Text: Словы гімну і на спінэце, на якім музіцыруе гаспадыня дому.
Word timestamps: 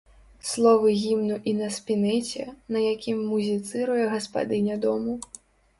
Словы 0.51 0.93
гімну 1.01 1.37
і 1.51 1.53
на 1.59 1.67
спінэце, 1.77 2.49
на 2.77 2.83
якім 2.95 3.17
музіцыруе 3.35 4.03
гаспадыня 4.17 4.85
дому. 4.89 5.13